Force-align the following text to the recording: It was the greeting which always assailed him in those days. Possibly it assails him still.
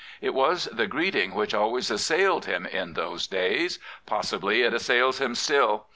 It 0.19 0.33
was 0.33 0.65
the 0.71 0.87
greeting 0.87 1.35
which 1.35 1.53
always 1.53 1.91
assailed 1.91 2.45
him 2.45 2.65
in 2.65 2.93
those 2.93 3.27
days. 3.27 3.77
Possibly 4.07 4.63
it 4.63 4.73
assails 4.73 5.19
him 5.21 5.35
still. 5.35 5.85